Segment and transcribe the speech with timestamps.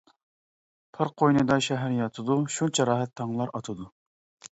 [0.97, 3.87] پار قوينىدا شەھەر ياتىدۇ، شۇنچە راھەت تاڭلار ئاتىدۇ.